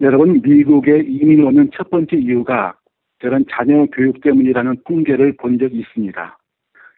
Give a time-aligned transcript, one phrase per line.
[0.00, 2.78] 여러분, 미국에 이민 오는 첫 번째 이유가
[3.20, 6.38] 저런 자녀 교육 때문이라는 통계를 본 적이 있습니다.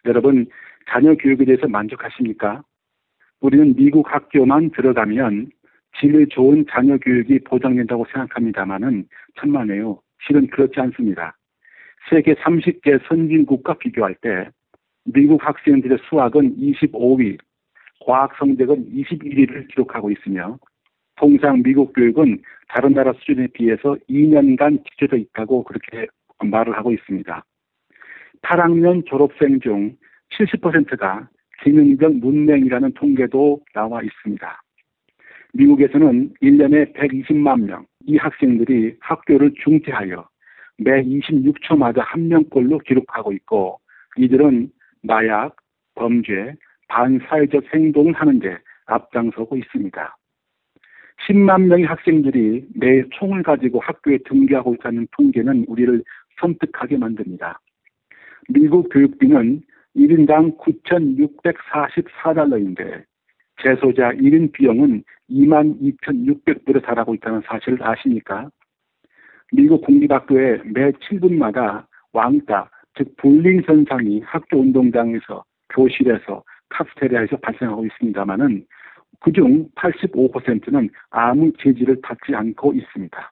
[0.05, 0.45] 여러분,
[0.87, 2.61] 자녀 교육에 대해서 만족하십니까?
[3.39, 5.49] 우리는 미국 학교만 들어가면
[5.99, 9.07] 질 좋은 자녀 교육이 보장된다고 생각합니다만은
[9.39, 9.99] 천만에요.
[10.27, 11.35] 실은 그렇지 않습니다.
[12.07, 14.47] 세계 30개 선진국과 비교할 때
[15.05, 17.39] 미국 학생들의 수학은 25위,
[18.05, 20.59] 과학 성적은 21위를 기록하고 있으며
[21.15, 26.07] 통상 미국 교육은 다른 나라 수준에 비해서 2년간 지켜져 있다고 그렇게
[26.43, 27.45] 말을 하고 있습니다.
[28.41, 29.95] 8학년 졸업생 중
[30.31, 31.29] 70%가
[31.63, 34.63] 기능적 문맹이라는 통계도 나와 있습니다.
[35.53, 40.27] 미국에서는 1년에 120만 명, 이 학생들이 학교를 중퇴하여
[40.77, 43.79] 매 26초마다 한 명꼴로 기록하고 있고
[44.17, 44.71] 이들은
[45.03, 45.55] 마약,
[45.95, 46.55] 범죄,
[46.87, 50.17] 반사회적 행동을 하는데 앞장서고 있습니다.
[51.27, 56.03] 10만 명의 학생들이 매 총을 가지고 학교에 등교하고 있다는 통계는 우리를
[56.39, 57.59] 섬뜩하게 만듭니다.
[58.49, 59.61] 미국 교육비는
[59.95, 63.03] 1인당 9,644달러인데
[63.61, 68.49] 재소자 1인 비용은 22,600불에 달하고 있다는 사실을 아십니까?
[69.53, 78.65] 미국 공립학교에 매 7분마다 왕따, 즉 불링 현상이 학교 운동장에서 교실에서 카스테리아에서 발생하고 있습니다만은
[79.21, 83.31] 그중 85%는 아무 재질을 받지 않고 있습니다.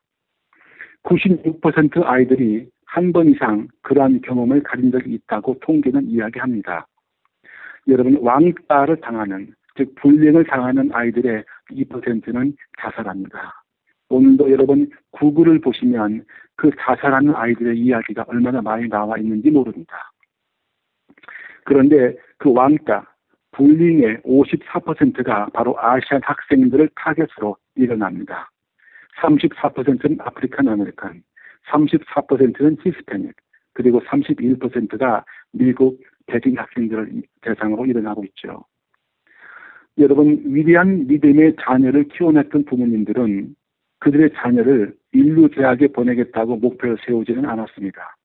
[1.03, 6.87] 96% 아이들이 한 번 이상 그러한 경험을 가진 적이 있다고 통계는 이야기합니다.
[7.87, 13.53] 여러분 왕따를 당하는 즉 불행을 당하는 아이들의 2%는 자살합니다.
[14.09, 16.25] 오늘도 여러분 구글을 보시면
[16.55, 20.11] 그 자살하는 아이들의 이야기가 얼마나 많이 나와 있는지 모릅니다.
[21.63, 23.05] 그런데 그 왕따,
[23.59, 28.49] bullying의 54%가 바로 Asian 학생들을 타겟으로 일어납니다.
[29.21, 31.21] 34%는 African American,
[31.67, 33.35] 34%는 히스패닉,
[33.73, 38.63] 그리고 31%가 미국 백인 학생들을 대상으로 일어나고 있죠.
[39.97, 43.55] 여러분, 위대한 믿음의 자녀를 키워냈던 부모님들은
[43.99, 48.15] 그들의 자녀를 인류 대학에 보내겠다고 목표를 세우지는 않았습니다.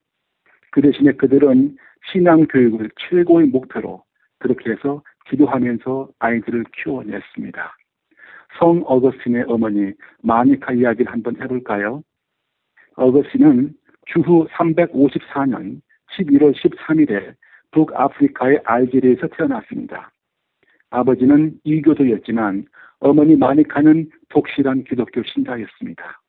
[0.70, 1.76] 그 대신에 그들은
[2.12, 4.04] 신앙 교육을 최고의 목표로
[4.38, 7.76] 그렇게 해서 기도하면서 아이들을 키워냈습니다.
[8.58, 9.92] 성 어거스틴의 어머니
[10.22, 12.02] 마니카 이야기를 한번 해볼까요?
[12.96, 13.74] 어거스틴은
[14.06, 15.80] 주후 354년
[16.16, 17.34] 11월 13일에
[17.72, 20.10] 북아프리카의 알제리에서 태어났습니다.
[20.90, 22.66] 아버지는 이교도였지만
[23.00, 26.20] 어머니 마니카는 독실한 기독교 신자였습니다.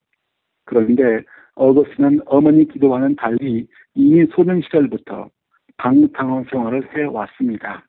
[0.64, 1.22] 그런데
[1.54, 5.30] 어거스틴은 어머니 기도와는 달리 이미 소년 시절부터
[5.76, 7.84] 방탕한 생활을 해왔습니다.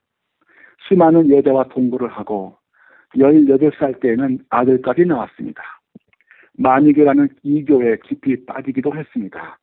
[0.88, 2.58] 수많은 여자와 동거를 하고
[3.16, 5.62] 18살 때에는 아들까지 나왔습니다.
[6.54, 9.60] 마니교라는 이교에 깊이 빠지기도 했습니다.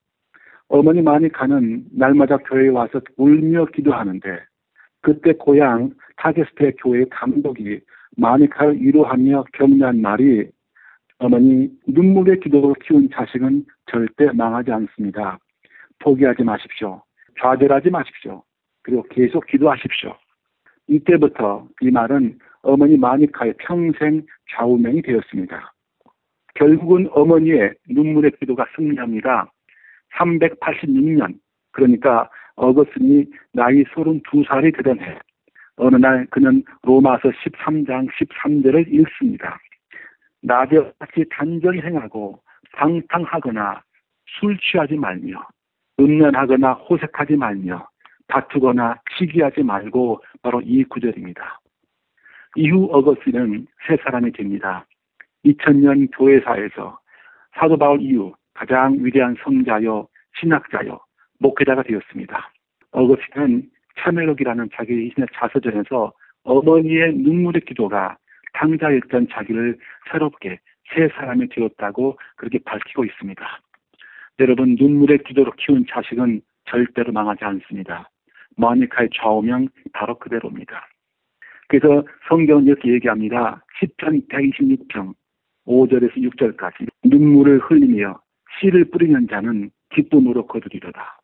[0.68, 4.40] 어머니 마니카는 날마다 교회에 와서 울며 기도하는데
[5.02, 7.80] 그때 고향 타게스테 교회 감독이
[8.16, 10.48] 마니카를 위로하며 격려한 말이
[11.18, 15.38] 어머니 눈물의 기도로 키운 자식은 절대 망하지 않습니다.
[15.98, 17.02] 포기하지 마십시오.
[17.40, 18.42] 좌절하지 마십시오.
[18.82, 20.16] 그리고 계속 기도하십시오.
[20.88, 25.72] 이때부터 이 말은 어머니 마니카의 평생 좌우명이 되었습니다.
[26.54, 29.50] 결국은 어머니의 눈물의 기도가 승리합니다.
[30.16, 31.34] 386년,
[31.72, 35.18] 그러니까 어거스니 나이 32살이 되던 해,
[35.76, 39.58] 어느 날 그는 로마서 13장 13절을 읽습니다.
[40.42, 42.38] 낮에같이 단정히 행하고
[42.72, 43.82] 방탕하거나
[44.26, 45.46] 술 취하지 말며
[45.98, 47.86] 음란하거나 호색하지 말며
[48.28, 51.60] 다투거나 시기하지 말고 바로 이 구절입니다.
[52.56, 54.86] 이후 어거스는 세 사람이 됩니다.
[55.44, 56.98] 2000년 교회사에서
[57.58, 60.06] 사도 바울 이후 가장 위대한 성자여
[60.38, 61.00] 신학자여
[61.38, 62.52] 목회자가 되었습니다.
[62.92, 66.12] 어거스틴은 참회록이라는 자기 자서전에서
[66.44, 68.16] 어머니의 눈물의 기도가
[68.54, 69.78] 당자였던 자기를
[70.10, 70.58] 새롭게
[70.94, 73.60] 새 사람이 되었다고 그렇게 밝히고 있습니다.
[74.40, 78.08] 여러분 눈물의 기도로 키운 자식은 절대로 망하지 않습니다.
[78.56, 80.86] 마니카의 좌우명 바로 그대로입니다.
[81.68, 83.62] 그래서 성경은 이렇게 얘기합니다.
[83.80, 85.14] 10편 126편
[85.66, 88.20] 5절에서 6절까지 눈물을 흘리며
[88.60, 91.18] 씨를 뿌리는 자는 기쁨으로 거두리로다.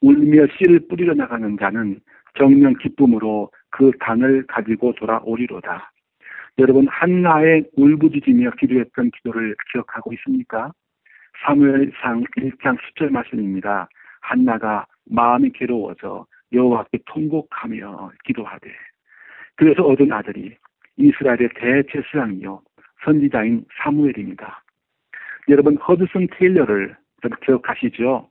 [0.00, 2.00] 울며 씨를 뿌리러 나가는 자는
[2.38, 5.92] 정령 기쁨으로 그 당을 가지고 돌아오리로다.
[6.58, 10.72] 여러분 한나의 울부짖으며 기도했던 기도를 기억하고 있습니까?
[11.44, 13.88] 사무엘상 1장 10절 말씀입니다.
[14.22, 18.70] 한나가 마음이 괴로워져 여호와께 통곡하며 기도하되
[19.56, 20.56] 그래서 얻은 아들이
[20.96, 22.62] 이스라엘의 대제사장이요
[23.04, 24.62] 선지자인 사무엘입니다.
[25.48, 26.96] 여러분 허드슨 테일러를
[27.44, 28.28] 기억하시죠?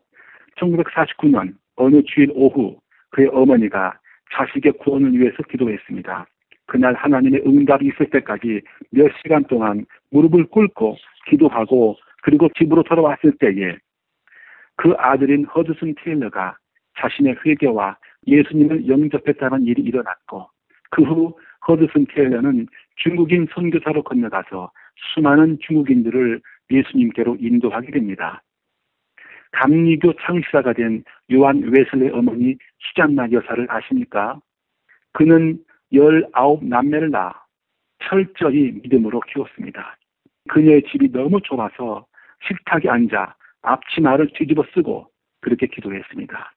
[0.57, 2.79] 1949년 어느 주일 오후
[3.09, 3.97] 그의 어머니가
[4.33, 6.25] 자식의 구원을 위해서 기도했습니다.
[6.67, 10.97] 그날 하나님의 응답이 있을 때까지 몇 시간 동안 무릎을 꿇고
[11.27, 13.77] 기도하고 그리고 집으로 돌아왔을 때에
[14.75, 16.57] 그 아들인 허드슨 테일러가
[16.99, 20.49] 자신의 회개와 예수님을 영접했다는 일이 일어났고
[20.91, 21.35] 그 후
[21.67, 22.67] 허드슨 테일러는
[22.97, 26.41] 중국인 선교사로 건너가서 수많은 중국인들을
[26.71, 28.41] 예수님께로 인도하게 됩니다.
[29.51, 34.39] 감리교 창시자가 된 요한 웨슬레 어머니 수잔나 여사를 아십니까?
[35.13, 35.59] 그는
[35.91, 37.33] 19 남매를 낳아
[38.03, 39.97] 철저히 믿음으로 키웠습니다.
[40.49, 42.05] 그녀의 집이 너무 좁아서
[42.47, 45.09] 식탁에 앉아 앞치마를 뒤집어 쓰고
[45.41, 46.51] 그렇게 기도했습니다.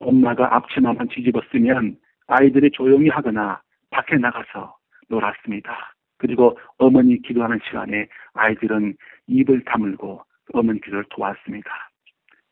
[0.00, 1.96] 엄마가 앞치마만 뒤집어 쓰면
[2.26, 3.60] 아이들이 조용히 하거나
[3.90, 4.76] 밖에 나가서
[5.08, 5.94] 놀았습니다.
[6.18, 8.94] 그리고 어머니 기도하는 시간에 아이들은
[9.26, 10.22] 입을 다물고
[10.52, 11.70] 어머니 기도를 도왔습니다.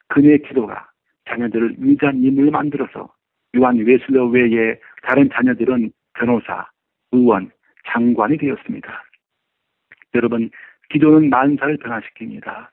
[0.08, 0.88] 그녀의 기도가
[1.28, 3.12] 자녀들을 위대한 인물로 만들어서
[3.56, 6.68] 요한 웨슬러 외에 다른 자녀들은 변호사,
[7.12, 7.50] 의원,
[7.86, 9.04] 장관이 되었습니다.
[10.14, 10.50] 여러분,
[10.90, 12.68] 기도는 만사를 변화시킵니다.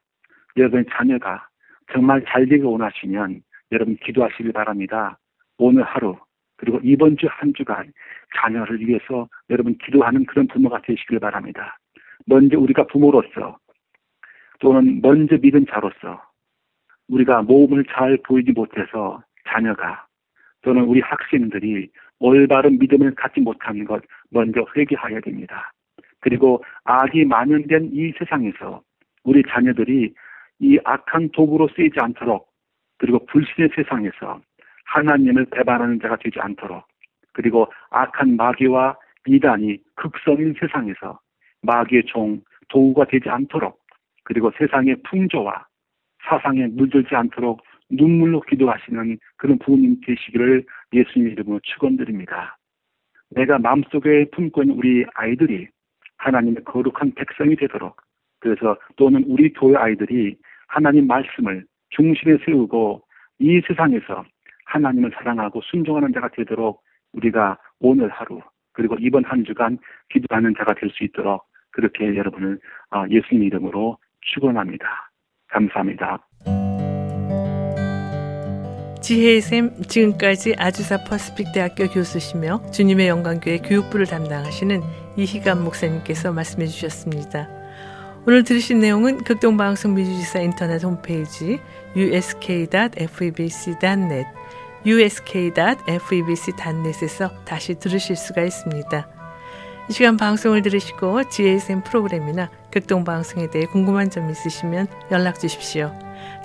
[0.57, 1.47] 여러분의 자녀가
[1.91, 3.41] 정말 잘 되길 원하시면
[3.73, 5.17] 여러분 기도하시길 바랍니다.
[5.57, 6.15] 오늘 하루
[6.57, 7.91] 그리고 이번 주 한 주간
[8.37, 11.77] 자녀를 위해서 여러분 기도하는 그런 부모가 되시길 바랍니다.
[12.25, 13.57] 먼저 우리가 부모로서
[14.59, 16.21] 또는 먼저 믿은 자로서
[17.09, 20.05] 우리가 모험을 잘 보이지 못해서 자녀가
[20.61, 25.73] 또는 우리 학생들이 올바른 믿음을 갖지 못하는 것 먼저 회개하여야 됩니다.
[26.21, 28.81] 그리고 악이 만연된 이 세상에서
[29.25, 30.13] 우리 자녀들이
[30.59, 32.52] 이 악한 도구로 쓰이지 않도록
[33.03, 34.39] 그리고 불신의 세상에서
[34.85, 36.87] 하나님을 배반하는 자가 되지 않도록
[37.33, 38.95] 그리고 악한 마귀와
[39.27, 41.19] 이단이 극성인 세상에서
[41.63, 43.77] 마귀의 종, 도구가 되지 않도록
[44.23, 45.67] 그리고 세상의 풍조와
[46.29, 50.63] 사상에 물들지 않도록 눈물로 기도하시는 그런 부모님 되시기를
[50.93, 52.57] 예수님 이름으로 축원드립니다.
[53.31, 55.67] 내가 마음속에 품고 있는 우리 아이들이
[56.19, 57.97] 하나님의 거룩한 백성이 되도록
[58.39, 63.01] 그래서 또는 우리 교회 아이들이 하나님 말씀을 중심에 세우고
[63.39, 64.23] 이 세상에서
[64.65, 66.81] 하나님을 사랑하고 순종하는 자가 되도록
[67.13, 68.41] 우리가 오늘 하루
[68.73, 69.77] 그리고 이번 한 주간
[70.09, 72.59] 기도하는 자가 될 수 있도록 그렇게 여러분을
[72.89, 74.85] 아, 예수님 이름으로 축원합니다.
[75.47, 76.19] 감사합니다.
[79.01, 84.79] 지혜의 샘 지금까지 아주사 퍼스픽 대학교 교수시며 주님의 영광교회 교육부를 담당하시는
[85.17, 87.62] 이희감 목사님께서 말씀해 주셨습니다.
[88.25, 91.59] 오늘 들으신 내용은 극동방송 미주지사 인터넷 홈페이지
[91.93, 94.27] usk.febc.net
[94.85, 99.07] usk.febc.net에서 다시 들으실 수가 있습니다.
[99.89, 105.91] 이 시간 방송을 들으시고 GSM 프로그램이나 극동방송에 대해 궁금한 점 있으시면 연락 주십시오.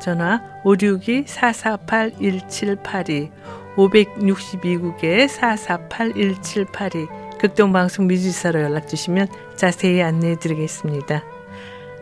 [0.00, 3.30] 전화 562-448-1782
[3.76, 11.37] 562국에 448-1782 극동방송 미주사로 연락 주시면 자세히 안내해 드리겠습니다.